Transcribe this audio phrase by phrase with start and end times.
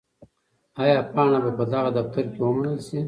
[0.81, 2.97] آیا پاڼه به په دغه دفتر کې ومنل شي؟